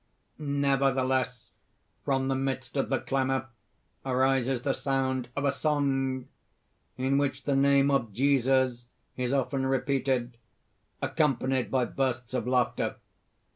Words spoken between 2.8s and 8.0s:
the clamor arises the sound of a song, in which the name